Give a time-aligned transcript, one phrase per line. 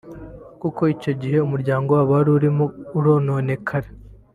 [0.61, 2.65] kuko icyo gihe umuryango waba urimo
[2.97, 3.89] urononekara